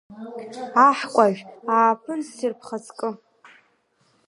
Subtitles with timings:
[0.85, 1.41] Аҳкәажә,
[1.75, 3.09] Ааԥын-ссир бхаҵкы!